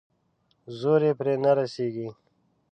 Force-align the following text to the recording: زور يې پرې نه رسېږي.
زور 0.79 1.01
يې 1.07 1.13
پرې 1.19 1.33
نه 1.43 1.51
رسېږي. 1.57 2.09